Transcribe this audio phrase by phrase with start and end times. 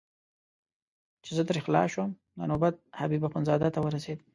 [1.23, 4.19] چې زه ترې خلاص شوم نو نوبت حبیب اخندزاده ته ورسېد.